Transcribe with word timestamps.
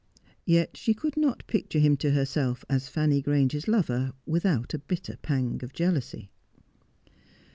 Yet 0.47 0.77
she 0.77 0.95
could 0.95 1.15
not 1.15 1.45
picture 1.45 1.77
him 1.77 1.95
to 1.97 2.09
herself 2.09 2.65
as 2.67 2.87
Fanny 2.89 3.21
Grange's 3.21 3.67
lover 3.67 4.13
without 4.25 4.73
a 4.73 4.79
bitter 4.79 5.17
pang 5.17 5.59
of 5.63 5.73
jealousy. 5.73 6.31